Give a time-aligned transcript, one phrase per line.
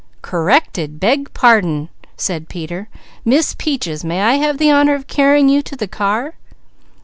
[0.23, 0.99] "Corrected!
[0.99, 2.89] Beg pardon!" said Peter.
[3.23, 6.33] "Miss Peaches, may I have the honour of carrying you to the car?"